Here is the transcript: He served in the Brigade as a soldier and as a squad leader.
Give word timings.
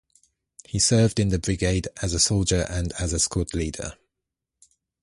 He 0.65 0.79
served 0.79 1.19
in 1.19 1.27
the 1.29 1.37
Brigade 1.37 1.87
as 2.01 2.15
a 2.15 2.19
soldier 2.19 2.65
and 2.67 2.91
as 2.93 3.13
a 3.13 3.19
squad 3.19 3.53
leader. 3.53 3.95